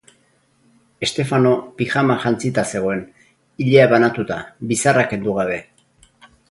[1.11, 1.51] Stefano
[1.81, 3.05] pijama jantzita zegoen,
[3.67, 4.43] ilea banatuta,
[4.73, 5.63] bizarra kendu gabe.